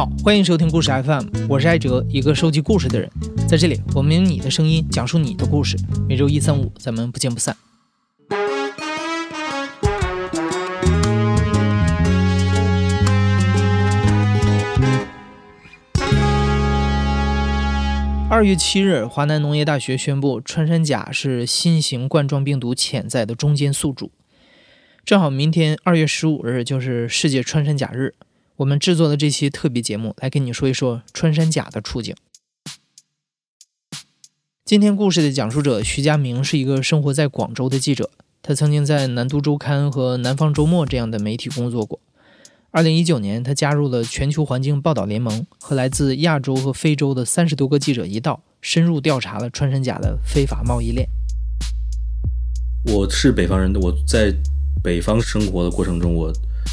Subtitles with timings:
[0.00, 3.06] 好，欢迎收听故事 FM，我是艾哲，一个收集故事的人。
[3.46, 5.76] 在这里，我们用你的声音讲述你的故事。
[6.08, 7.54] 每周一、三、五，咱们不见不散。
[18.30, 24.10] 二月七日，华南农业大学宣布，穿山甲是新型冠状病毒潜在的中间宿主。
[25.04, 28.14] 正好明天二月十五日就是世界穿山甲日，
[28.60, 32.14] 我们制作的这期特别节目来跟你说一说穿山甲的处境。
[34.66, 38.10] 今天故事的讲述者徐佳明是一个生活在广州的记者，
[38.42, 42.00] 他曾经在《南都周刊》和《南方周末》这样的媒体工作过。
[42.70, 51.08] 二零一九年，他加入了全球环境报道联盟，和来自亚洲和非洲的三十多个记者一道，深入调查了穿山甲的非法贸易链。
[52.92, 54.34] 我是北方人，我在
[54.82, 56.30] 北方生活的过程中，我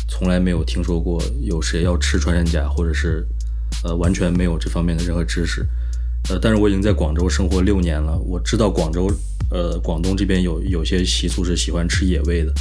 [0.07, 3.25] 从来没有听说过有谁要吃穿山甲，或者是
[3.83, 5.65] 呃完全没有这方面的任何知识。
[6.29, 9.11] 呃，但是我已经在广州生活六年了，我知道广州
[9.51, 12.53] 呃广东这边有有些习俗是喜欢吃野味的。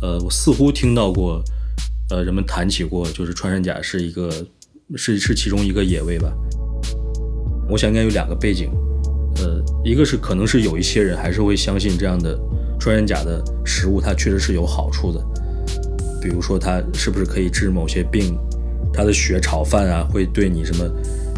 [0.00, 1.42] 呃，我似乎听到过。
[2.08, 4.30] 呃，人们谈起过，就是穿山甲是一个，
[4.94, 6.32] 是是其中一个野味吧。
[7.68, 8.70] 我想应该有两个背景，
[9.38, 12.38] 呃，一个是可能是有一些人还是会相信这样的
[12.78, 15.20] 穿山甲的食物，它确实是有好处的，
[16.20, 18.38] 比如说它是不是可以治某些病，
[18.92, 20.84] 它的血炒饭啊会对你什么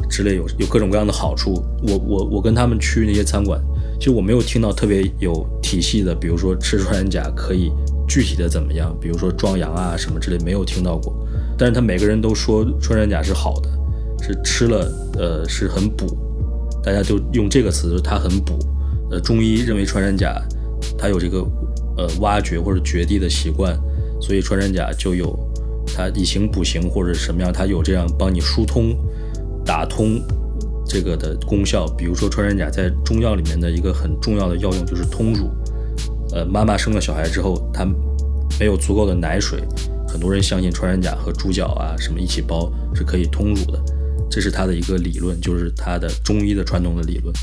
[0.09, 1.63] 之类有有各种各样的好处。
[1.83, 3.61] 我我我跟他们去那些餐馆，
[3.99, 7.71] 其实我没有听到特别有体系的，比如说吃穿山甲可以。
[8.11, 8.97] 具体的怎么样？
[8.99, 11.15] 比如说壮阳啊什么之类，没有听到过。
[11.59, 13.69] 但是他每个人都说穿山甲是好的，
[14.23, 16.17] 是吃了呃是很补，
[16.83, 18.59] 大家就用这个词，就是它很补。
[19.11, 20.41] 呃，中医认为穿山甲
[20.97, 21.47] 它有这个
[21.99, 23.79] 呃挖掘或者掘地的习惯，
[24.21, 25.39] 所以穿山甲就有
[25.95, 28.97] 它以形补形或者什么样，它有这样帮你疏通、
[29.65, 30.21] 打通
[30.87, 31.87] 这个的功效。
[31.97, 35.51] 比如说穿山甲在中药里面的一个很重要的药用就是通乳。
[36.33, 37.87] 呃，妈妈生了小孩之后，她
[38.61, 39.63] 没有足够的奶水，
[40.07, 43.83] 很多人相信穿山甲和猪脚啊什么一起煲是可以通乳的，
[44.31, 47.35] 这是他的一个理论，就是他的中医的传统的理论。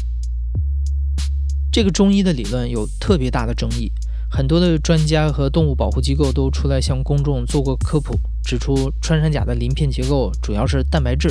[1.72, 3.92] 这个中医的理论有特别大的争议，
[4.36, 11.30] 很多的专家和动物保护机构都出来向公众做过科普，指出穿山甲的鳞片结构主要是蛋白质，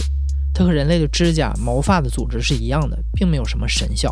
[0.55, 4.11] 它和人类的指甲、毛发的组织是一样的，并没有什么神效。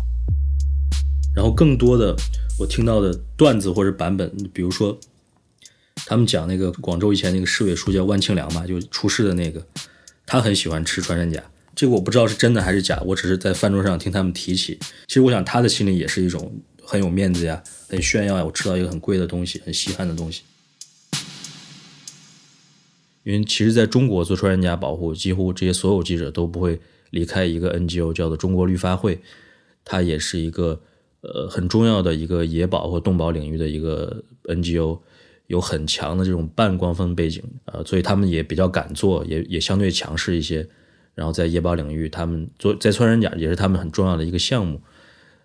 [1.35, 2.15] 然后更多的。
[2.59, 4.95] 我听到的段子或者版本，比如说，
[6.05, 9.59] 他们讲那个广州以前那个市委书记万庆良嘛，就出事的那个，
[10.27, 11.41] 他很喜欢吃穿山甲。
[11.73, 14.77] 这个我不知道是真的还是假，我只是在饭桌上听他们提起。
[15.07, 20.43] 其实我想他的心里也是一种很有面子呀，很炫耀呀，我吃到一个很贵的东西，很稀罕的东西。
[23.23, 26.79] 因为其实在中国做穿山甲保护，几乎这些所有记者都不会
[27.09, 29.21] 离开一个 NGO，叫做中国绿发会，
[29.83, 30.81] 它也是一个。
[31.25, 34.99] 呃，很重要的一个野保或动保领域的一个 NGO，
[35.47, 40.67] 有很强的这种半官方背景，呃，所以他们也比较敢做，也也相对强势一些。
[41.15, 44.81] 然后在野保领域，他们做在穿山甲也是他们很重要的一个项目，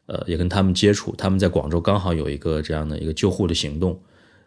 [0.08, 1.14] 呃，也跟他们接触。
[1.16, 3.98] 他们在广州刚好有一个这样的一个救护的行动，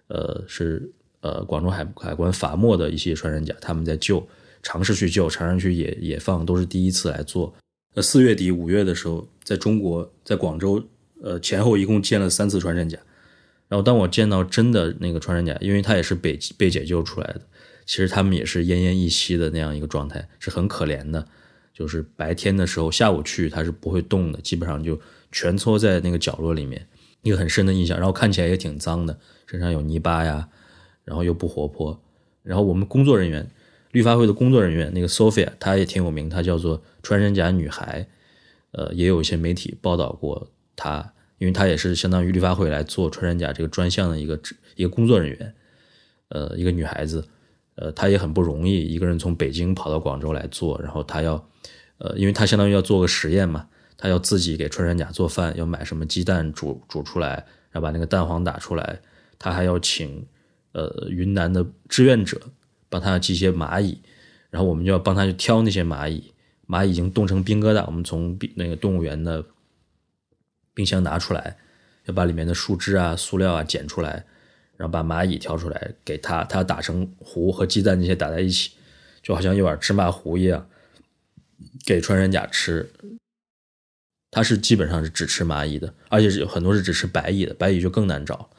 [0.08, 0.92] 呃，是
[1.22, 4.28] 呃广州海海关罚没的一些穿山甲，他们在救，
[4.62, 7.54] 尝试去救，尝试去野野放，都是第一次来做。
[7.94, 10.84] 呃，四月底五月的时候，在中国，在广州。
[11.24, 12.98] 呃，前后一共见了三次穿山甲，
[13.68, 17.42] 然后当我见到真的那个穿山甲，因为它也是被被解救出来的，
[17.86, 21.24] 其实他们也是奄奄一息的那样一个状态，是很可怜的。
[21.76, 25.00] 就是白天的时候，下午去它是不会动的，基本上就
[25.32, 26.88] 蜷缩在那个角落里面，
[27.22, 27.98] 一个很深的印象。
[27.98, 30.50] 然后看起来也挺脏的，身上有泥巴呀，
[31.04, 32.02] 然后又不活泼。
[32.44, 33.50] 然后我们工作人员，
[33.92, 38.08] 绿发会的工作人员那个 Sophia，她也挺有名，她叫做穿山甲女孩，
[38.72, 40.50] 呃，也有一些媒体报道过。
[40.76, 44.40] 她，因为她也是相当于绿发会来做穿山甲这个专项的一个
[44.76, 45.54] 一个工作人员，
[46.30, 47.28] 呃，一个女孩子，
[47.76, 51.48] 呃，她也很不容易，一个人从北京跑到广州来做，然后她要，
[52.00, 53.68] 呃，因为她相当于要做个实验嘛，
[54.02, 59.00] 他要自己给穿山甲做饭，要买什么鸡蛋煮煮出来，然后把那个蛋黄打出来，
[59.38, 60.26] 他还要请
[60.72, 62.42] 呃云南的志愿者
[62.90, 64.02] 帮他寄些蚂蚁，
[64.50, 66.34] 然后我们就要帮他去挑那些蚂蚁，
[66.68, 69.46] 蚂蚁已经冻成冰疙瘩，我们从那个动物园的。
[70.74, 71.58] 冰箱拿出来，
[72.06, 74.24] 要把里面的树枝啊、塑料啊捡出来，
[74.78, 78.72] 然后把蚂蚁挑出来给它，它打成糊和鸡蛋那些打在一起，
[79.22, 80.66] 就好像一碗芝麻糊一样，
[81.86, 82.90] 给穿山甲吃。
[84.32, 88.50] 它是基本上是只吃蚂蚁的，而且是有很多是只吃白蚁的，白蚁就更难找。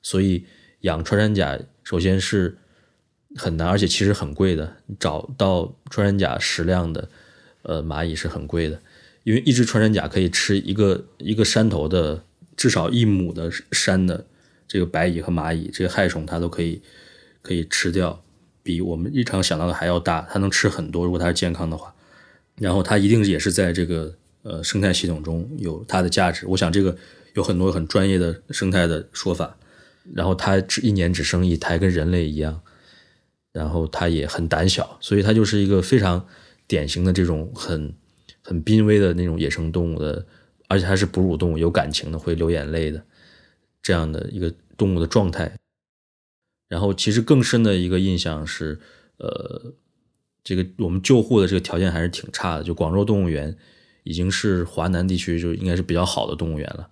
[0.00, 0.46] 所以
[0.82, 2.56] 养穿山甲，首先是
[3.34, 4.76] 很难，而且其实很贵的。
[5.00, 7.08] 找到穿山甲食量的
[7.62, 8.80] 呃蚂蚁是很贵的，
[9.24, 12.22] 因为一只穿山甲可以吃一个一个山头的
[12.56, 14.24] 至少一亩的山的
[14.68, 16.80] 这个白蚁和蚂蚁这个害虫，它都可以
[17.42, 18.22] 可以吃掉，
[18.62, 20.24] 比我们日常想到的还要大。
[20.30, 21.92] 它能吃很多，如果它是健康的话。
[22.58, 24.14] 然后它一定也是在这个
[24.46, 26.46] 呃生态系统中有它的价值。
[26.46, 26.96] 我想这个
[27.34, 29.58] 有很多很专业的生态的说法。
[30.14, 32.62] 然后它只一年只生一胎，跟人类一样。
[33.52, 36.24] 然后它也很胆小，所以它就是一个非常
[36.68, 37.92] 典型的这种很
[38.40, 40.24] 很濒危的那种野生动物的，
[40.68, 43.04] 而且它是哺乳动物，有感情的，会流眼泪的
[43.82, 45.56] 这样的一个动物的状态。
[46.68, 48.78] 然后其实更深的一个印象是，
[49.18, 49.74] 呃。
[50.44, 53.56] 这个我们救护的这个条件还是挺差的，就广州动物园
[54.06, 56.88] 已经是华南地区就应该是比较好的动物园了，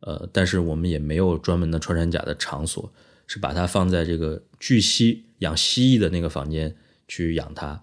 [0.00, 2.90] 呃，但是我们也没有专门的穿山甲的场所，
[3.26, 6.74] 是把它放在这个巨蜥养蜥蜴的那个房间
[7.06, 7.82] 去养它，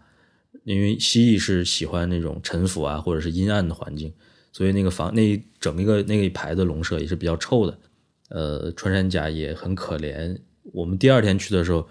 [0.64, 4.12] 因为蜥蜴是喜欢那种沉浮啊或者是阴暗的环境，
[4.52, 7.78] 所以那个房那整一个那一排的笼舍也是比较臭的，
[8.30, 10.38] 呃，穿山甲也很可怜，
[10.74, 11.88] 我们第二天去的时候。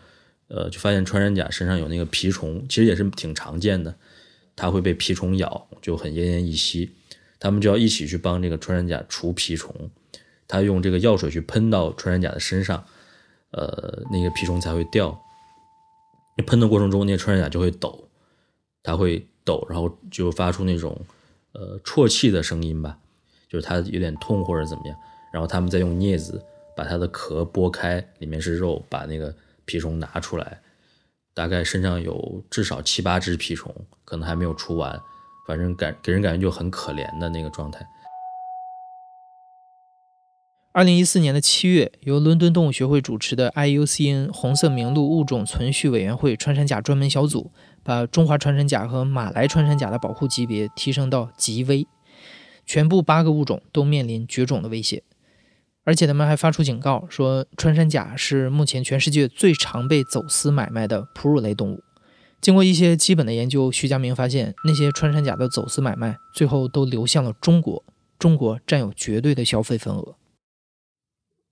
[0.53, 3.95] 呃，就发现穿山甲身上有那个蜱虫，其实也是挺常见的，
[4.55, 6.91] 它会被蜱虫咬，就很奄奄一息。
[7.39, 9.75] 他们就要一起去帮这个穿山甲除蜱虫，
[10.47, 12.85] 他用这个药水去喷到穿山甲的身上，
[13.53, 15.21] 呃，那个蜱虫才会掉。
[16.47, 18.09] 喷的过程中，那个穿山甲就会抖，
[18.83, 21.01] 它会抖，然后就发出那种
[21.53, 22.99] 呃啜泣的声音吧，
[23.49, 24.97] 就是它有点痛或者怎么样。
[25.33, 26.43] 然后他们再用镊子
[26.77, 29.35] 把它的壳剥开，里面是肉，把那个。
[29.67, 30.61] 蜱虫拿出来，
[31.41, 35.01] 大概身上有至少七八只蜱虫，可能还没有除完，
[35.49, 37.81] 反正感给人感觉就很可怜的那个状态。
[40.73, 47.51] 二零一四年的七月，由伦敦动物学会主持的 IUCN 红色名录物种存续委员会穿山甲专门小组，
[47.83, 51.87] 把中华穿山甲和马来穿山甲的保护级别提升到极危，
[52.67, 55.03] 全部八个物种都面临绝种的威胁。
[55.83, 61.83] 而且他们还发出警告，说穿山甲是目前全世界最常被走私买卖的哺乳类动物。
[62.41, 67.83] 经过一些基本的研究，徐家明发现，那些穿山甲的走私买卖最后都流向了中国，
[68.19, 70.17] 中国占有绝对的消费份额。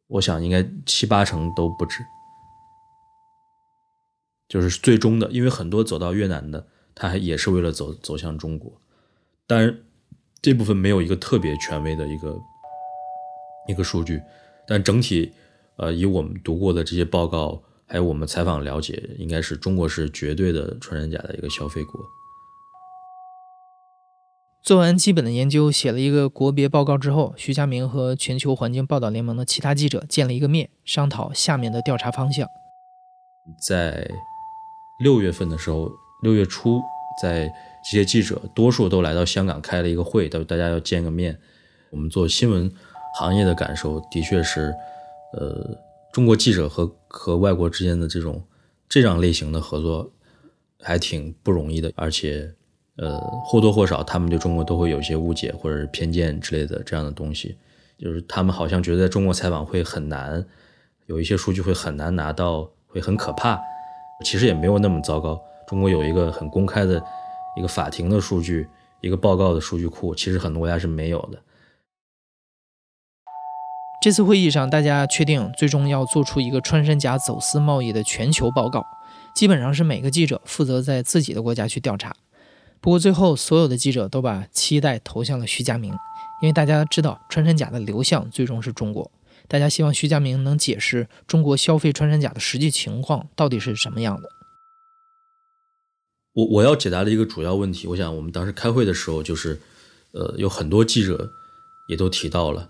[0.08, 2.04] 我想应该七八成都不止，
[4.48, 8.80] 就是最终的，因为很多走到越南的，他还也是为了走走向中国。
[9.46, 9.78] 当然，
[10.40, 12.38] 这部分没有一个特别权威的一个。
[13.68, 14.20] 一个数据，
[14.66, 15.30] 但整体，
[15.76, 22.00] 呃，以我们读过的这些报告，还有我们采访了解，应该是中国是绝对的穿山甲的一个消费国。
[24.60, 32.46] 做完基本的研究，写了一个国别报告之后，徐佳明和全球环境报道联盟的其他记者见了一个面，商讨下面的调查方向。
[33.66, 34.10] 在
[35.02, 35.90] 六月份的时候，
[36.22, 36.82] 六月初，
[37.22, 37.48] 在
[37.84, 41.38] 这些记者多数都来到香港开了一个会，到大家要见个面，
[41.90, 42.70] 我们做新闻。
[43.18, 44.72] 行业的感受的确是，
[45.32, 45.76] 呃，
[46.12, 48.40] 中国记者和和外国之间的这种
[48.88, 50.08] 这样类型的合作
[50.80, 52.54] 还挺不容易的，而且，
[52.94, 57.56] 呃，或多或少他们对中国都会有一些误解或者是偏见之类的这样的东西，
[57.98, 60.46] 就是他们好像觉得在中国采访会很难，
[61.06, 63.58] 有一些数据会很难拿到，会很可怕，
[64.25, 65.42] 其实也没有那么糟糕。
[65.66, 67.02] 中国有一个很公开的
[67.56, 68.68] 一个法庭的数据，
[69.00, 71.42] 一个报告的数据库，其实很多国家是没有的。
[74.00, 78.87] 这次会议上，大家确定最终要做出一个穿山甲走私贸易的全球报告。
[79.35, 82.14] 基本上是每个记者负责在自己的国家去调查。
[82.81, 85.90] 不过最后，所有的记者都把期待投向了徐家明，
[86.40, 89.11] 因为大家知道穿山甲的流向最终是中国。
[89.49, 94.28] 大家希望徐家明能解释中国消费穿山甲的实际情况到底是什么样的。
[96.35, 99.61] 我我要解答的一个主要问题，我想我们当时开会的时候，就是
[100.12, 101.33] 呃，有很多记者
[101.88, 102.69] 也都提到了，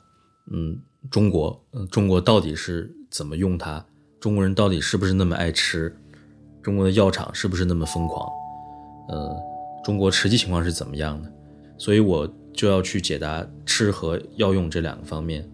[0.50, 0.80] 嗯。
[1.10, 3.84] 中国，嗯，中国到底是怎么用它？
[4.20, 5.96] 中国人到底是不是那么爱吃？
[6.62, 8.28] 中国的药厂是不是那么疯狂？
[9.08, 9.36] 呃，
[9.84, 11.32] 中国实际情况是怎么样的？
[11.78, 15.48] 所以我就要去解答吃和药用这两个方面。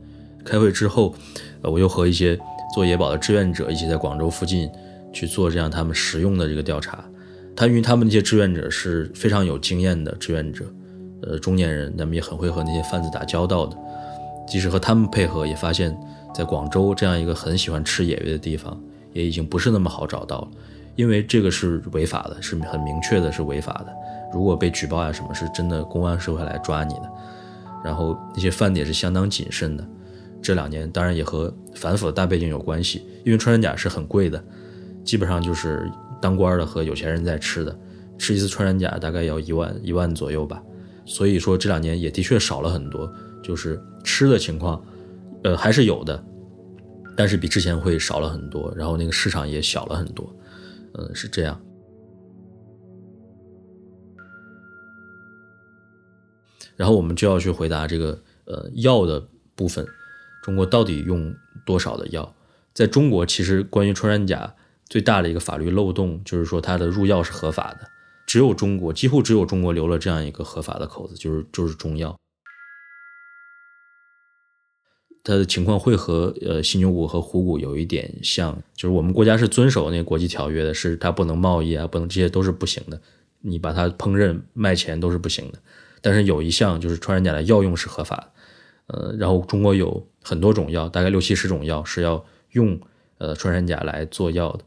[0.45, 1.15] 开会之后，
[1.63, 2.39] 呃，我又和一些
[2.75, 4.69] 做野保的志愿者一起在广州附近
[5.13, 7.05] 去做这样他们实用的这个调查。
[7.55, 10.65] 他因为他们那些志愿者是非常有经验的志愿者，
[11.23, 13.77] 呃，中年人，他们也很会和那些贩子打交道的。
[14.47, 15.97] 即使和他们配合，也发现，
[16.35, 18.79] 在广州这样一个很喜欢吃野味的地方，
[19.13, 20.49] 也已经不是那么好找到了，
[20.97, 23.93] 因为这个是违法的，是很明确的是违法的。
[24.33, 27.11] 如果被举报啊，什么是真的，公安是会来抓你的。
[27.85, 29.87] 然后那些饭点是相当谨慎的。
[30.43, 34.43] 这两年当然也和反腐的大背景有关系，因为穿山甲是很贵的，
[35.05, 37.79] 基本上就是当官的和有钱人在吃的，
[38.19, 40.63] 吃一次穿山甲大概要一万一万左右吧。
[41.07, 43.11] 所以说这两年也的确少了很多，
[43.43, 43.81] 就是
[44.15, 44.81] 吃的情况，
[45.43, 46.25] 呃还是有的，
[47.17, 50.33] 但是比之前会少了很多，然后那个市场也小了很多，
[50.93, 51.61] 嗯是这样。
[56.77, 59.85] 然后我们就要去回答这个呃药的部分，
[60.45, 61.35] 中国到底用
[61.67, 62.33] 多少的药？
[62.73, 64.55] 在中国，其实关于穿山甲
[64.89, 67.89] 最大的一个法律漏洞就是说它的入药是合法的，
[68.29, 72.17] 只有中国，几乎只有中国留了这样一个合法的口子，就是就是中药。
[75.25, 83.01] 它的情况会和呃犀牛骨和虎骨有一点像，就是我们国家是遵守那个国际条约的，是它不能贸易啊，不能这些都是不行的，
[83.41, 85.59] 你把它烹饪卖钱都是不行的。
[86.03, 88.33] 但是有一项就是穿山甲的药用是合法的，
[88.89, 92.79] 呃，然后中国有很多种药，大概六七十种药是要用
[93.17, 94.65] 呃穿山甲来做药的，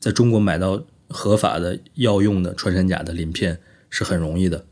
[0.00, 4.66] 在中国买到合法的药用的穿山甲的鳞片是很容易的，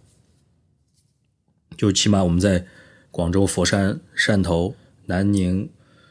[1.76, 2.66] 就起码我们在
[3.12, 4.74] 广州、佛山、汕头、
[5.06, 5.70] 南宁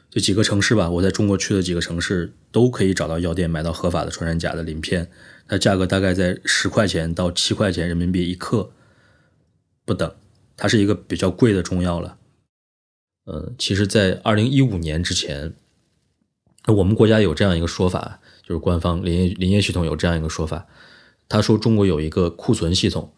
[0.09, 5.09] 这几个城市吧，我在中国去的几个城市都可以找到药店买到合法的穿山甲的鳞片，
[5.47, 8.71] 它价格大概在十块钱到七块钱人民币一克。
[9.83, 10.15] 不等，
[10.55, 12.17] 它是一个比较贵的中药了。
[13.25, 15.53] 呃，其实，在二零一五年之前，
[16.67, 20.67] 我们国家有这样一个说法，就是官方林业林业系统有这样一个说法，
[21.27, 23.13] 他说中国有一个库存系统，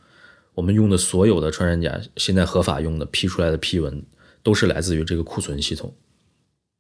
[0.54, 4.04] 我们用的所有的穿山甲现在合法用的批出来的批文，
[4.42, 5.94] 都是来自于这个库存系统。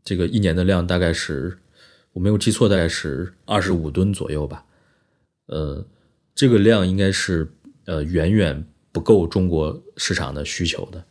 [0.03, 1.57] 这个一年的量大概是，
[2.13, 4.65] 我没有记错，大概是二十五吨左右吧。
[5.47, 5.85] 呃，
[6.33, 7.51] 这个量应该是
[7.85, 8.65] 呃远远。
[8.93, 11.03] 不够中国市场的需求的，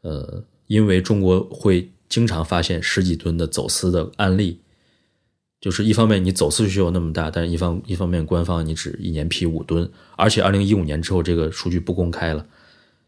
[0.00, 4.60] 呃，因为中国会经常发现十几吨的走私的案例，
[5.62, 12.44] 就是一方面你走私需求那么大，但是一方一方面官方你只一年批五吨，而且二零一五年之后这个数据不公开了，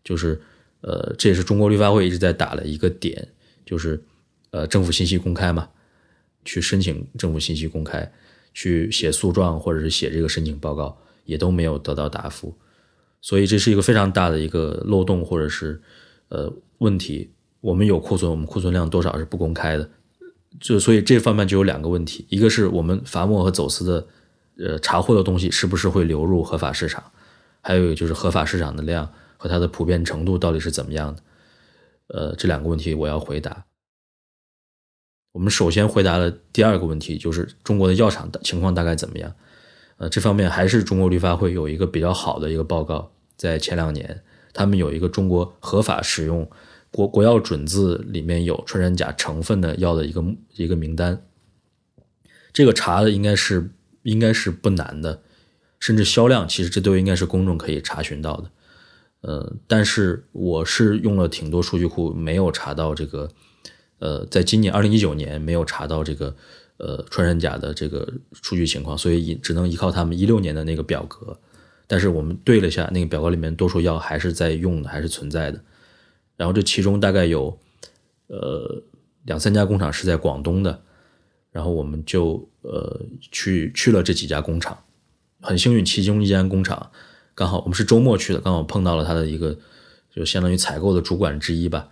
[0.05, 0.41] 就是
[0.81, 3.27] 呃，这也是中国绿发会一直在打的一个点，
[3.67, 4.01] 就是
[4.53, 5.69] 呃，政府信息公开嘛，
[6.45, 8.09] 去申请政府信息公开，
[8.53, 12.55] 去写诉状或者是写这个申请报告，也都没有得到答复。
[13.21, 15.83] 所以这是一个非常大的一个漏洞，或者是
[16.29, 17.31] 呃问题。
[17.61, 19.91] 我们有库存，我们库存量多少是不公开的，
[20.61, 24.07] 就所以这方面就有两个问题：一个是我们罚没和走私的
[24.59, 27.03] 呃查获的东西是不是会流入合法市场，
[27.61, 31.23] 还有就是合法市场的量和它的普遍程度到底是怎么样的。
[32.09, 33.65] 呃，这两个问题我要回答。
[35.33, 39.35] 我们首先回答了第二个问题，就是中国的药厂的情况大概怎么样？
[39.97, 46.49] 呃，这方面还是中国绿发会有一个比较好的一个报告，在前两年，他们有一个中国合法使用
[46.95, 50.25] 国国药准字里面有穿山甲成分的药的一个
[50.55, 51.21] 一个名单。
[52.53, 53.69] 这个查的应该是
[54.05, 55.21] 应该是不难的，
[55.81, 58.51] 甚至销量其实这都应该是公众可以查询到的。
[59.23, 63.29] 呃，但是我是用了挺多数据库，没有查到这个，
[63.99, 66.37] 呃，在今年二零一九年没有查到这个。
[66.77, 71.39] 呃，穿山甲的这个数据情况，所以只能依靠他们一六年的那个表格。
[71.87, 75.61] 但是我们对了一下，那个表格里面多数药还是在用的，还是存在的。
[76.37, 77.59] 然后这其中大概有
[78.27, 78.83] 呃
[79.25, 80.83] 两三家工厂是在广东的，
[81.51, 83.01] 然后我们就呃
[83.31, 84.79] 去去了这几家工厂。
[85.41, 86.91] 很幸运，其中一家工厂
[87.35, 89.59] 刚好我们是周末去的，刚好碰到了他的一个
[90.11, 91.91] 就相当于采购的主管之一吧。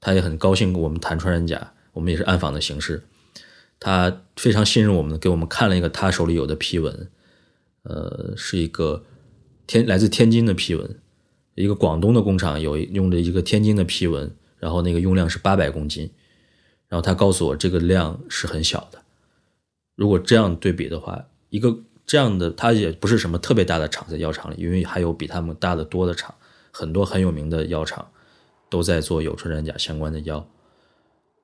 [0.00, 3.02] 他也很高兴跟我们谈穿山甲，我们也是暗访的形式。
[3.80, 7.10] 他非常信任我们，给我们看了一个他手里有的批文，
[7.82, 9.04] 呃，是一个
[9.66, 10.98] 天来自天津的批文，
[11.56, 16.08] 一个广东的工厂有用的一个天津的批文，然后那个用量是八百公斤，
[16.86, 19.02] 然后他告诉我这个量是很小的。
[19.94, 26.34] 如果这样对比的话，一个这样的他也不是什么特别大的厂在药厂里，因为还有比他们大的多的厂，
[26.70, 28.06] 很多很有名的药厂
[28.68, 30.46] 都在做有穿山甲相关的药。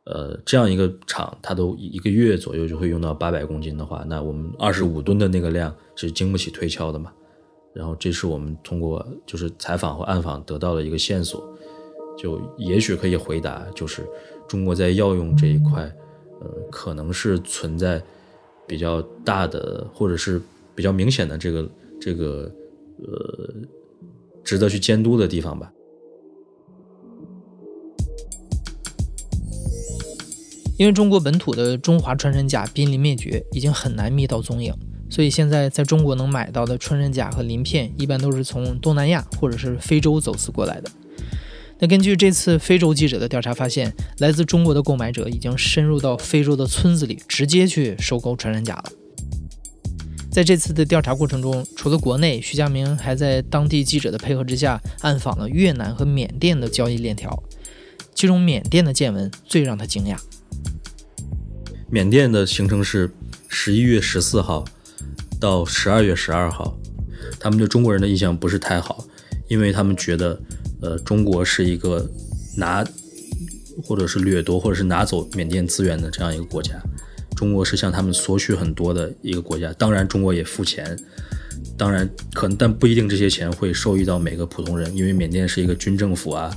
[0.04, 7.12] 呃，这样一个厂，它都一个月左右就会用到八百公斤的话，那我们二十五吨的那个量是经不起推敲的嘛？
[7.75, 11.43] 然后这是我们通过就是采访和暗访得到的一个线索，
[12.19, 14.07] 就也许可以回答，就是
[14.47, 15.83] 中国在药用这一块，
[16.41, 18.02] 呃，可能是存在
[18.67, 20.41] 比较大的或者是
[20.75, 22.50] 比较明显的这个这个
[22.99, 23.50] 呃
[24.45, 25.73] 值得去监督的地方吧。
[30.79, 34.75] 因为中国本土的中华穿山甲濒临灭绝，已经很难觅到踪影，
[35.12, 40.90] 所以现在在中国能买到的穿山甲和鳞片，一般都是从东南亚或者是非洲走私过来的。
[41.81, 48.85] 那根据这次非洲记者的调查发现，来自中国的购买者已经深入到非洲的村子里，直接去收购穿山甲了。
[50.31, 57.42] 在这次的调查过程中，除了国内，徐家明还在当地记者的配合之下，暗访了越南和缅甸的交易链条。
[58.14, 60.16] 其中，缅甸的见闻最让他惊讶。
[61.90, 63.12] 缅甸的行程是
[63.47, 64.64] 十一月十四号
[65.43, 66.79] 到十二月十二号，
[67.41, 69.05] 他们对中国人的印象不是太好，
[69.49, 70.41] 因为他们觉得，
[70.81, 72.09] 呃，中国是一个
[72.57, 72.87] 拿
[73.83, 76.81] 或者是掠夺或者是拿走缅甸资源的这样一个国家。
[77.35, 80.97] 中国是向他们索取很多的一个国家，当然中国也付钱，
[81.77, 86.57] 当然可能，但不一定这些钱会受益到每个普通人，因为缅甸是一个军政府啊，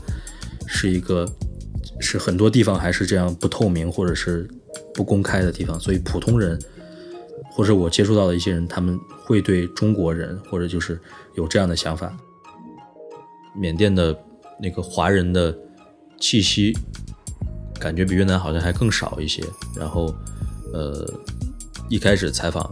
[0.68, 1.27] 是一个
[2.00, 4.48] 是很多地方还是这样不透明或者是
[4.94, 6.60] 不公开的地方，所以普通人
[7.55, 11.00] 或者我接触到的一些人，他们会对中国人或者就是
[11.35, 12.15] 有这样的想法，
[13.55, 14.15] 缅甸的
[14.62, 15.57] 那个华人的
[16.19, 16.77] 气息
[17.79, 19.43] 感觉比越南好像还更少一些，
[19.75, 20.13] 然后。
[20.74, 21.07] 呃，
[21.88, 22.69] 一开始采访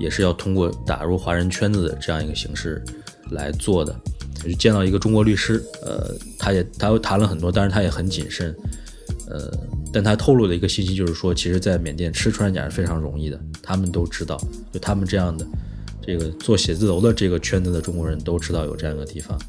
[0.00, 2.82] 也是要通过打入华人圈子的这样一个形式
[3.30, 3.94] 来做的。
[4.42, 8.52] 就见到一个中国律师，呃，他也他谈了很多，但是他也很谨慎。
[9.28, 9.52] 呃，
[9.94, 14.36] 但他透露的一个信息就是说，其实，在缅甸吃穿甲是非常容易的，他们都知道，
[14.72, 15.46] 就他们这样的
[16.02, 19.40] 这个做写字楼的这个圈子的中国人都知道有这样一个地方。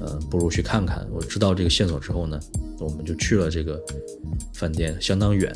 [0.00, 1.06] 呃，不如去看看。
[1.12, 2.40] 我知道这个线索之后呢，
[2.80, 3.80] 我们就去了这个
[4.52, 5.54] 饭店，相当远。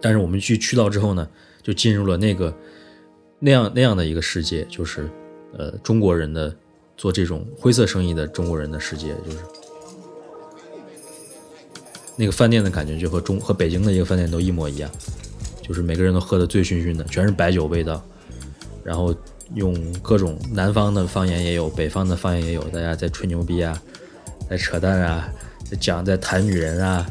[0.00, 1.28] 但是我们去去到之后呢，
[1.62, 2.52] 就进入了那个
[3.38, 5.08] 那样那样的一个世界，就是
[5.56, 6.52] 呃中国人的
[6.96, 9.38] 做这种灰色生意的中国人的世界，就是
[12.16, 14.90] 那个饭店的感觉就和中和北京的一个饭店都一模一样，
[15.62, 18.02] 就是每个人都喝得醉醺醺的，全是白酒味道，
[18.84, 19.14] 然后
[19.54, 23.80] 用各种南方的方言也有，北方的方言也有，大家在吹牛逼啊，
[24.48, 25.32] 在扯淡啊，
[25.64, 27.06] 在讲在谈女人啊。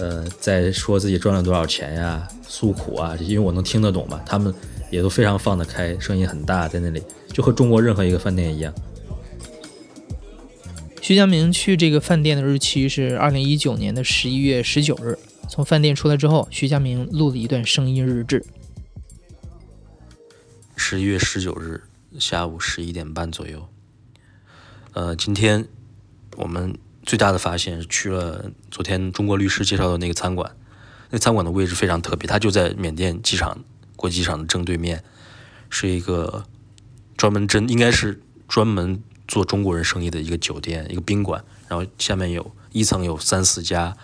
[0.00, 4.20] 呃，在说自己赚了多少钱呀，诉苦啊，因为我能听得懂嘛。
[4.24, 4.54] 他们
[4.92, 8.72] 也都非常放得开，声音很大，在那里就和中国任何一个饭店一样。
[11.08, 15.18] 徐佳明去这个饭店的日期是二零一九年的十一月十九日。
[15.48, 18.44] 从饭店出来之后，徐佳明录了一段声音日志。
[20.76, 21.84] 十一月十九日
[22.18, 23.66] 下午十一点半左右。
[24.92, 25.66] 呃，今天
[26.36, 26.76] 我们。
[27.06, 30.54] 最大的发现是去了昨天中国律师介绍的那个餐馆，
[31.08, 33.64] 那餐馆的位置非常特别，它就在缅甸机场
[33.96, 35.02] 国际机场的正对面，
[35.70, 36.44] 是一个
[37.16, 43.96] 专门针应该是专门做中国人生意的一个酒店一个宾馆，然后下面有一层有三四家，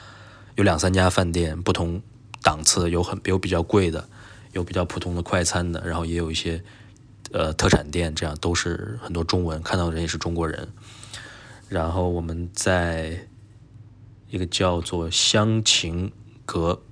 [0.55, 2.01] 有两三家饭店，不同
[2.43, 4.07] 档次有很有比较贵的，
[4.53, 6.63] 有比较普通的快餐的，然后也有一些
[7.33, 10.69] 呃特产店，这样都是很多中文，看到的人也是中国人。
[11.71, 13.27] 然后我们在
[14.29, 16.13] 一个叫做香晴
[16.45, 16.83] 阁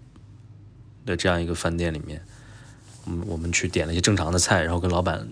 [1.05, 2.25] 的这样一个饭店里面，
[3.07, 5.29] 嗯，我们去点了一些正常的菜，然后跟老板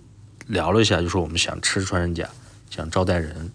[0.46, 2.28] 聊了一下，就说我们想吃穿山甲，
[2.70, 3.52] 想招待人，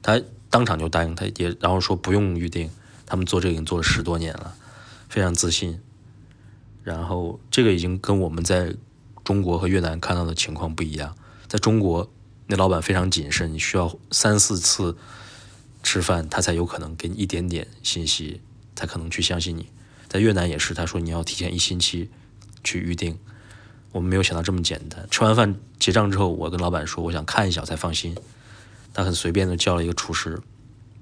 [0.00, 2.70] 他当场就答应，他也然后说不用预定，
[3.04, 4.54] 他们做这个已经做了十多年了，
[5.08, 5.80] 非常自信。
[6.84, 8.76] 然后这个已经跟我们在
[9.24, 11.16] 中国和越南看到的情况不一样，
[11.48, 12.08] 在中国
[12.46, 14.96] 那老板非常谨慎，你需要三四次。
[15.80, 18.40] 吃饭，他才有可能给你一点点信息，
[18.74, 19.68] 才可能去相信你。
[20.08, 22.10] 在越南也是，他说你要提前一星期
[22.64, 23.16] 去预定。
[23.92, 25.06] 我们没有想到这么简单。
[25.08, 28.16] 吃完饭结账之后，我跟老板说我想看一下，我才放心。
[28.92, 30.40] 他很随便的叫了一个厨师，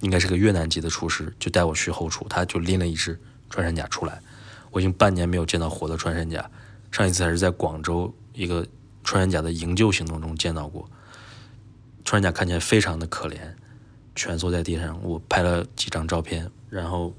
[0.01, 2.27] 应该是个越南籍的厨师，就带我去后厨。
[2.29, 3.21] 他就拎了一只
[3.51, 4.21] 穿山甲出来。
[4.71, 6.51] 我已经半年没有见到活的穿山甲，
[6.91, 8.67] 上一次还是在广州一个
[9.03, 10.89] 穿山甲的营救行动中见到过。
[12.05, 13.55] 穿山甲看起来非常的可怜。
[14.15, 17.15] 蜷缩在地上，我拍了几张照片，然后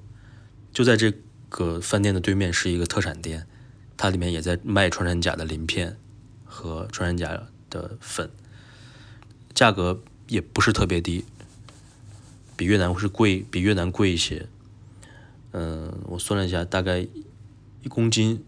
[0.73, 1.13] 就在这
[1.47, 3.45] 个饭店的对面是一个特产店，
[3.95, 5.95] 它里面也在卖穿山甲的鳞片
[6.43, 8.31] 和穿山甲的粉，
[9.53, 11.25] 价格也不是特别低，
[12.55, 14.47] 比越南是贵，比越南贵一些。
[15.51, 18.43] 嗯，我算了一下，大概一公斤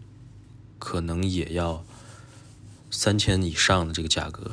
[0.78, 1.84] 可能也要
[2.90, 4.52] 三千以上的这个价格，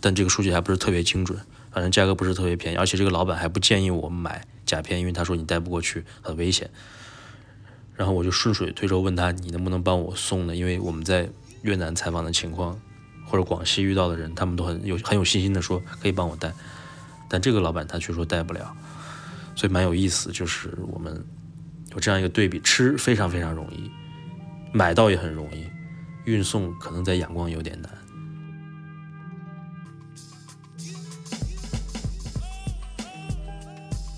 [0.00, 1.40] 但这个数据还不是特别精准。
[1.72, 6.70] 反正价格不是特别便宜，而且这个老板还不建议我们买甲片，因为他说你带不过去，很危险。
[7.94, 10.56] 然后我就顺水推舟问他，你能不能帮我送呢？
[10.56, 11.28] 因为我们在
[11.62, 12.80] 越南采访的情况，
[13.26, 16.52] 或者广西遇到的人，他们都很有很有信心的说可以帮我带，
[17.28, 18.74] 但这个老板他却说带不了，
[19.54, 20.30] 所以蛮有意思。
[20.30, 21.24] 就是我们
[21.92, 23.90] 有这样一个对比，吃非常非常容易，
[24.72, 25.66] 买到也很容易，
[26.24, 27.90] 运送可能在仰光有点难。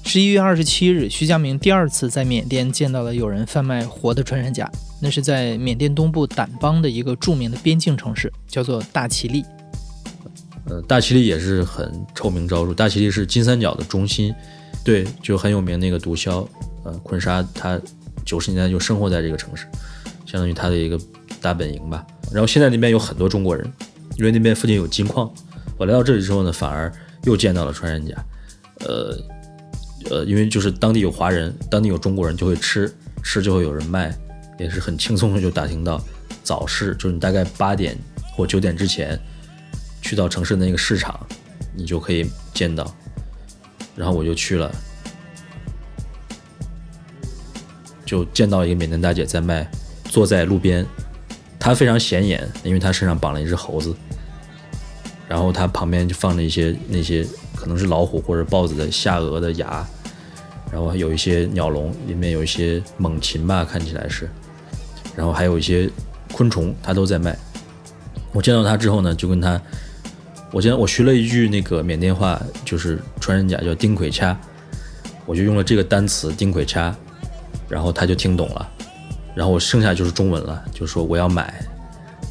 [0.04, 4.70] 十一月二十七日，徐佳明第二次在缅甸见到了有人贩卖活的穿山甲。
[5.00, 9.44] 那是在缅甸东部掸邦的一个著名的边境城市，叫做大其力。
[10.66, 14.34] 呃，大其力也是很臭名昭著，大其力是金三角的中心，
[14.84, 16.46] 对，就很有名那个毒枭，
[16.84, 17.80] 呃，坤沙他
[18.24, 19.66] 九十年代就生活在这个城市，
[20.26, 21.00] 相当于他的一个
[21.40, 22.06] 大本营吧。
[22.30, 23.70] 然后现在那边有很多中国人，
[24.18, 25.32] 因为那边附近有金矿。
[25.78, 26.92] 我来到这里之后呢，反而
[27.24, 28.14] 又见到了穿山甲，
[28.80, 29.16] 呃，
[30.10, 34.14] 呃，因为就是当地有华人，当地有中国人就会吃，吃就会有人卖，
[34.58, 36.02] 也是很轻松的就打听到
[36.42, 37.96] 早市，就是你大概八点
[38.32, 39.18] 或九点之前
[40.02, 41.18] 去到城市的那个市场，
[41.74, 42.94] 你就可以见到。
[43.96, 44.72] 然后我就去了，
[48.04, 49.68] 就见到一个缅甸大姐在卖，
[50.04, 50.86] 坐在路边。
[51.60, 53.92] 她非常显眼，因为她身上绑了一只猴子，
[55.28, 59.84] 然后她旁边就放着一些那些可能是老虎或者豹子的下颚的牙，
[60.70, 64.30] 然后还有一些鸟笼，里面有一些猛禽吧，看起来是，
[65.18, 65.90] 然后还有一些
[66.32, 67.36] 昆虫，他都在卖。
[68.32, 69.60] 我见到他之后呢，就跟他，
[70.52, 74.38] 我见我学了一句那个缅甸话，就是穿山甲叫丁奎掐，
[75.26, 76.94] 我就用了这个单词丁奎掐，
[77.68, 78.68] 然后他就听懂了。
[79.34, 81.52] 然后我剩下就是中文了，就说我要买，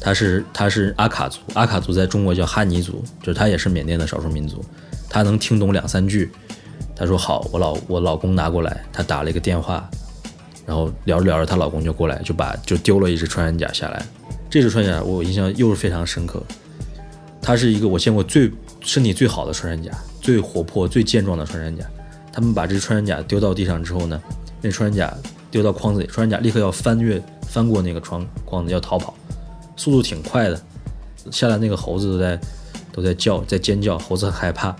[0.00, 4.64] 他是他是阿卡族，阿卡族在中国叫哈尼族，就是他也是缅甸的少数民族，
[5.10, 6.30] 他能听懂两三句。
[6.96, 9.86] 他说好，我老我老公拿过来，他打了一个电话，
[10.68, 14.04] 然后聊着聊着，她老公就过来，就把就丢了一只穿山甲下来。
[14.50, 16.42] 这只穿山甲我印象又是非常深刻，
[17.40, 18.52] 它是一个我见过最
[18.82, 21.82] 身体最好的穿山甲，最活泼最健壮的穿山甲。
[22.30, 24.20] 他们把这只穿山甲丢到地上之后呢，
[24.60, 25.16] 那穿山甲。
[25.50, 29.14] 丢到筐子里，穿山甲立刻要翻越翻过那个窗筐子要逃跑，
[29.76, 30.62] 速度挺快的。
[31.32, 32.38] 下来那个猴子都在
[32.92, 34.76] 都在叫，在尖叫，猴子很害怕。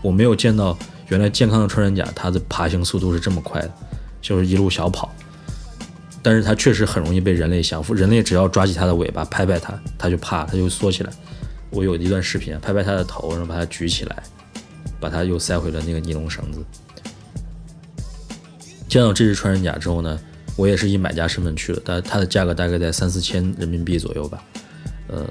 [0.00, 3.70] 我没有见到原来健康的穿山甲，它的爬行速度是这么快的，
[4.20, 5.14] 就是一路小跑。
[6.22, 11.12] 但是它确实很容易被人类降服，人类只要抓起它的尾巴拍拍它，它就怕，它就缩起来。
[11.68, 14.22] 我有一段视频，拍拍它的头，然后把它举起来，
[14.98, 16.64] 把它又塞回了那个尼龙绳子。
[18.88, 20.18] 见到这只穿山甲之后呢，
[20.56, 24.42] 我也是以买家身份去了，但它的价格大概在三四千人民币左右吧。
[25.08, 25.28] 呃，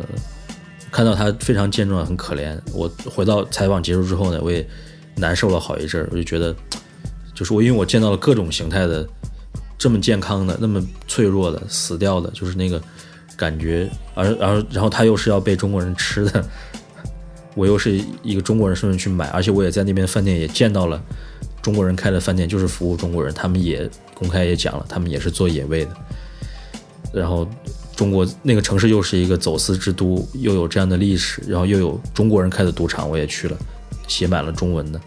[0.92, 2.56] 看到它非常健壮，很可怜。
[2.72, 4.68] 我回到采访结束之后呢，我也
[5.16, 6.56] 难受了好一阵儿，我就觉得，
[7.34, 9.08] 就是我因为我见到了各种形态的
[9.78, 12.82] 这么健康的、那么脆弱的、死掉的，就是那个
[13.36, 16.46] 感觉，而然后然后它又是要被中国人吃的，
[17.56, 21.02] 我又是一个中国人身份去买，而且我也在那边饭店也见到了。
[21.62, 25.92] 中国人开的饭店就是服务中国人，他们也公开也讲了，他们也是做野味的。
[27.14, 27.48] 然后
[27.96, 33.58] 中国那个城市又是一个走私之都，又有这样的历史，然后又有中国人开的赌场，我也去了，
[34.08, 35.00] 写满了中文的，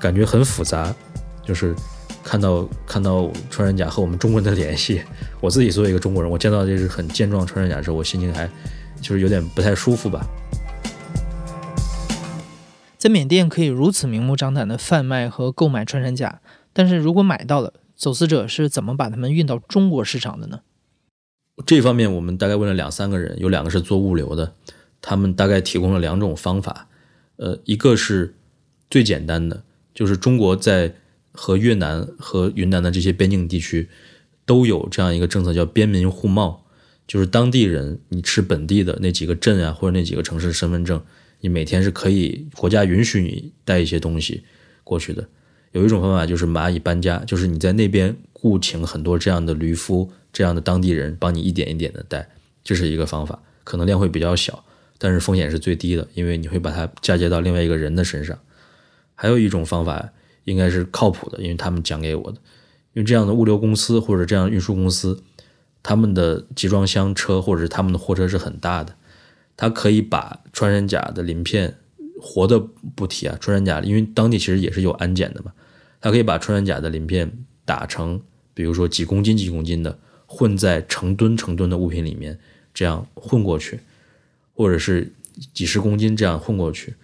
[0.00, 0.94] 感觉很复杂。
[1.46, 1.74] 就是
[2.22, 5.02] 看到看到穿山甲和我们中国人的联系，
[5.42, 8.48] 我自己作为一个中国人，我见到这只很健壮穿山甲之后，我心情还
[9.02, 10.26] 就是有点不太舒服吧。
[12.96, 16.40] 在缅甸可以如此明目张胆的贩卖和购买穿山甲，
[16.72, 20.60] 但是如果买到了，走私者是怎么把它们运到中国市场的呢？
[21.66, 24.54] 这方面我们大概问了两三个人，有两个是做物流的，
[25.02, 26.88] 他们大概提供了两种方法。
[27.36, 28.34] 呃，一个是
[28.90, 30.94] 最简单的，就是中国在
[31.32, 33.88] 和越南和云南的这些边境地区
[34.46, 36.64] 都有这样一个政策，叫边民互贸，
[37.06, 41.02] 就是当地人你持本地的那几个镇啊或者那几个城市身份证。
[41.40, 44.44] 你每天是可以国家允许你带一些东西
[44.82, 45.28] 过去的。
[45.72, 52.30] 有一种方法就是蚂蚁搬家，就是你在那边雇请很多这样的驴夫，这样的当地人帮你一点一点的带，
[52.62, 54.64] 这是一个方法，可能量会比较小，
[55.04, 58.38] 但是风险是最低的，因为你会把它嫁接到另外一个人的身上。
[59.14, 60.10] 还有一种方法
[60.44, 62.38] 应该是靠谱的，因为他们讲给我的，
[62.94, 65.22] 因为这样的物流公司或者这样运输公司，
[65.82, 68.94] 他们的集装箱车或者是他们的货车是很大的。
[69.58, 71.76] 它可以把穿山甲的鳞片
[72.18, 72.58] 活的
[72.96, 75.52] 不提啊，穿山甲因为当地其实也是有安检的嘛，
[76.00, 77.30] 它可以把穿山甲的鳞片
[77.66, 78.22] 打成，
[78.54, 82.38] 比如说几公斤几公斤的，混在成吨成吨的物品里面，
[82.72, 83.80] 这样混过去，
[84.54, 85.12] 或者是
[85.52, 86.94] 几十公斤这样混过去，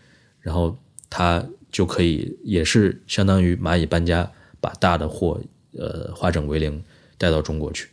[0.40, 0.76] 然后
[1.08, 5.40] 他就可以也是相当于蚂蚁搬家，把大的货
[5.72, 6.82] 呃化整为零
[7.18, 7.88] 带到中国去，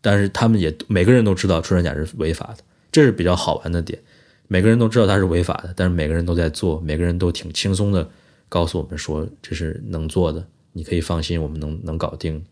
[0.00, 2.64] 但是他们也每个人都知道穿山甲是违法的。
[2.90, 3.98] 这是比较好玩的点，
[4.46, 8.08] 每个人都知道它是违法的，但是每个人都在做，每个人都挺轻松的，
[8.48, 12.42] 告诉我们说这是能做的，你可以放心，我们能能搞定。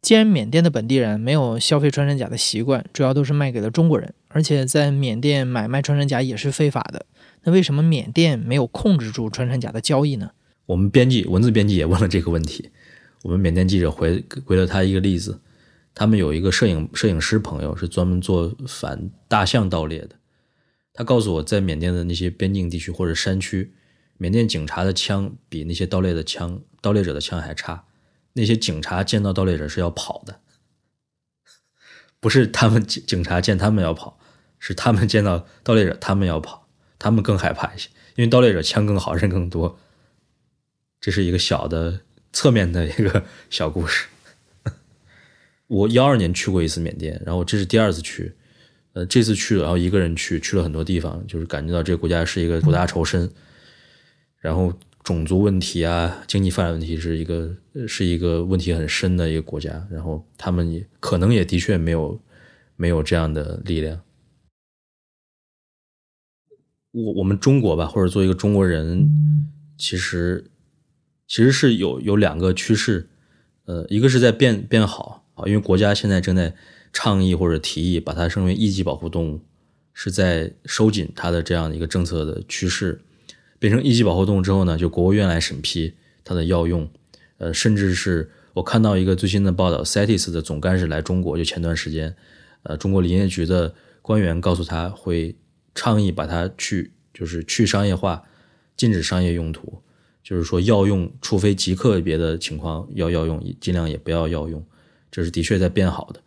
[0.00, 7.06] 既然缅甸的本地人没有消费穿山甲的习惯，主要都是卖给了中国人，而且在缅甸买卖穿山甲也是非法的，
[7.44, 10.32] 那为什么缅甸没有控制住穿山甲的交易呢？
[10.66, 12.70] 我们编辑文字编辑也问了这个问题，
[13.22, 15.40] 我们缅甸记者回回了他一个例子。
[15.94, 20.16] 他们有一个摄影摄影师朋友，是专门做反大象盗猎的。
[20.94, 23.74] 他告诉我在缅甸的那些边境地区或者山区，
[24.16, 27.84] 缅甸警察的枪比那些盗猎的枪、盗猎者的枪还差。
[28.32, 30.40] 那些警察见到盗猎者是要跑的，
[32.18, 34.18] 不是他们警警察见他们要跑，
[34.62, 39.76] 是他们见到盗猎者他们要跑，他们更害怕一些，因为盗猎者枪更好，人更多。
[41.00, 44.06] 这是一个小的侧面的一个小故事。
[45.66, 48.32] 我幺二年去过一次缅甸，然后这是第二次去，
[48.92, 53.28] 呃，这次去了，然后一个人去，去了很多地方，就是感觉到这个国家是一个苦大仇深，
[54.38, 54.72] 然后。
[55.04, 57.52] 种族问题啊，经济发展问题是一个
[57.88, 62.16] 是一个问题很深的一个国家，然后他们也可能也的确没有
[62.76, 64.00] 没有这样的力量。
[66.92, 69.10] 我我们中国吧，或者做一个中国人，
[69.76, 70.50] 其实
[71.26, 73.08] 其实是有有两个趋势，
[73.64, 76.54] 呃，一个是在变变好啊，因为国家现在正在
[76.92, 79.40] 倡议或者提议把它升为一级保护动物，
[79.94, 83.00] 是在收紧它的这样的一个政策的趋势。
[83.58, 86.90] 变成一级保护动物之后呢，就国务院来审批它的药用，
[87.38, 92.12] 呃，甚至是我看到一个最新的报道，CITES 的总干事来中国，就前段时间，
[92.64, 95.36] 呃，中国林业局的官员告诉他会
[95.74, 98.22] 倡议把它去，就是去商业化，
[98.76, 99.82] 禁止商业用途，
[100.22, 104.64] 就是说药用，除非极个别的情况要药用，尽量也不要药用，
[105.10, 106.20] 这是的确在变好的。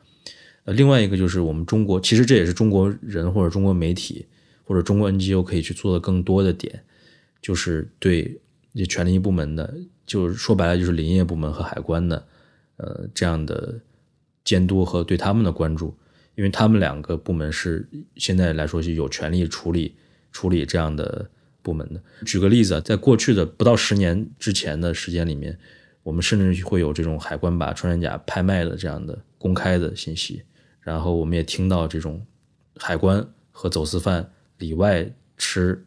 [0.63, 4.25] 呃，另外一个就是我们中国，其实这也是中国人或者中国媒体
[4.63, 6.83] 或者中国 NGO 可以去做的更多的点。
[7.41, 8.41] 就是对
[8.73, 9.71] 这权力部门的，
[10.07, 12.27] 就是说白了就是林业部门和海关的，
[12.77, 13.79] 呃，这样的
[14.43, 15.95] 监督和对他们的关注，
[16.35, 19.95] 因为他们两个部门是现在来说是有权利处理
[20.31, 21.29] 处理这样的
[21.61, 22.01] 部门的。
[22.25, 25.57] 举个例子，在过去的不到十年之前的时间里面，
[26.03, 30.43] 我们甚至会有这种海关把穿山甲拍卖的这样的公开的信息，
[30.81, 32.25] 然后我们也听到这种
[32.77, 35.85] 海关和走私犯里外吃。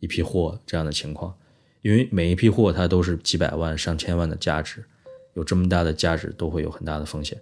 [0.00, 1.36] 一批货这样的情况，
[1.82, 4.84] 因为每一批货它都是几百万、上千万的价值，
[5.34, 7.36] 有这么大的价值都会有很大的风险。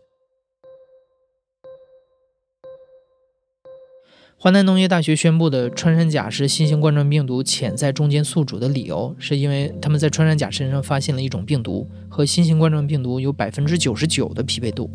[4.39, 14.91] 华南农业大学宣布的穿山甲是新型冠状病毒潜在中间宿主的理由，是因为他们在穿山甲身上发现了一种病毒，和新型冠状病毒有百分之九十九的匹配度，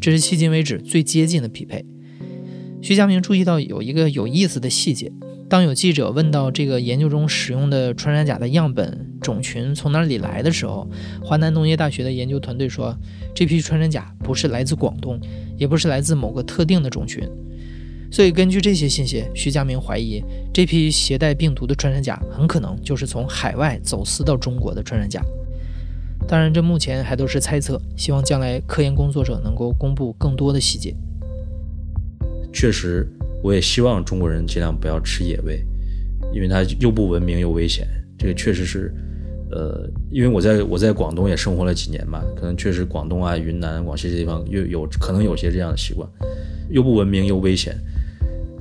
[0.00, 1.84] 这是迄今为止最接近的匹配。
[2.80, 5.10] 徐佳明注意到有一个有意思的细节。
[5.48, 10.88] 当有记者问到这个研究中使用的穿山甲的样本种群从哪里来的时候，
[11.20, 12.96] 华南农业大学的研究团队说，
[13.34, 15.20] 这批穿山甲不是来自广东，
[15.58, 17.28] 也不是来自某个特定的种群。
[18.14, 20.22] 所以根据这些信息，徐家明怀疑
[20.52, 25.20] 这批携带病毒的穿山甲很可能就是从海外走私到中国的穿山甲。
[26.28, 30.94] 当然，这目前还都是猜测，希望将来科研工作者能够公布更多的细节。
[32.52, 33.04] 确实。
[33.42, 35.62] 我也希望中国人尽量不要吃野味，
[36.32, 37.86] 因为它又不文明又危险。
[38.16, 38.90] 这个确实是，
[39.50, 46.08] 呃，因为我在我在广东也生活了几年嘛，可能确实广东啊、云南、广西这地方又有可能有些这样的习惯，
[46.70, 47.76] 又不文明又危险。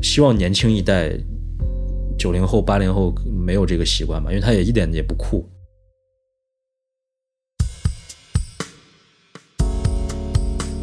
[0.03, 1.17] 希望年轻一代，
[2.19, 5.49] 九零后、八零后没有这个习惯吧，因为他也一点也不酷。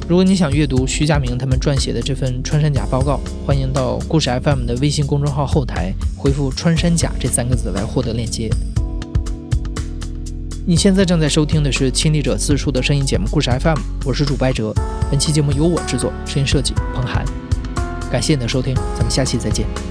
[0.09, 8.49] 如果你想阅读徐佳明他们撰写的这份穿山甲报告，欢迎到故事 FM 的微信公众号后台回复“穿山甲”这三个字来获得链接。
[10.67, 14.73] 你现在正在收听的是亲历者自述的声音节目《故事 FM》，我是主白哲。
[15.11, 17.23] 本期节目由我制作，声音设计彭涵。
[18.11, 19.90] 感谢你的收听，咱们下期再见。